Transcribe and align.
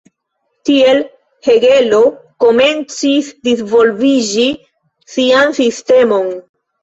Tiel 0.67 1.01
Hegelo 1.47 1.99
komencis 2.45 3.29
disvolviĝi 3.49 4.47
sian 5.17 5.55
sistemon. 5.61 6.33